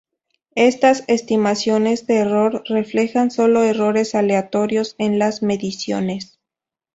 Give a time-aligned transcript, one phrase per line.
[0.55, 6.39] Estas estimaciones de error reflejan solo errores aleatorios en las mediciones.